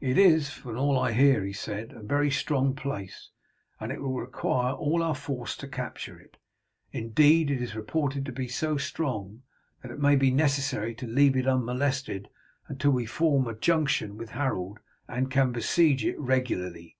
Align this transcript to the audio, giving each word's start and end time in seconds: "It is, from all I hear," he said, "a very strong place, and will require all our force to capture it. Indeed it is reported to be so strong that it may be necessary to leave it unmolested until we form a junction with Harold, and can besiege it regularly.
"It 0.00 0.18
is, 0.18 0.50
from 0.50 0.76
all 0.76 0.98
I 0.98 1.12
hear," 1.12 1.44
he 1.44 1.52
said, 1.52 1.92
"a 1.92 2.02
very 2.02 2.28
strong 2.28 2.74
place, 2.74 3.30
and 3.78 3.92
will 3.96 4.14
require 4.14 4.72
all 4.72 5.00
our 5.00 5.14
force 5.14 5.56
to 5.58 5.68
capture 5.68 6.18
it. 6.18 6.38
Indeed 6.90 7.48
it 7.52 7.62
is 7.62 7.76
reported 7.76 8.26
to 8.26 8.32
be 8.32 8.48
so 8.48 8.76
strong 8.78 9.42
that 9.80 9.92
it 9.92 10.00
may 10.00 10.16
be 10.16 10.32
necessary 10.32 10.92
to 10.96 11.06
leave 11.06 11.36
it 11.36 11.46
unmolested 11.46 12.28
until 12.66 12.90
we 12.90 13.06
form 13.06 13.46
a 13.46 13.54
junction 13.54 14.16
with 14.16 14.30
Harold, 14.30 14.80
and 15.06 15.30
can 15.30 15.52
besiege 15.52 16.04
it 16.04 16.18
regularly. 16.18 16.96